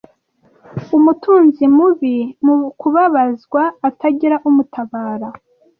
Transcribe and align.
Umutunzi 0.97 1.63
mubui 1.75 2.19
mu 2.45 2.57
kubabazwa 2.79 3.61
atagira 3.89 4.35
umutabara, 4.49 5.27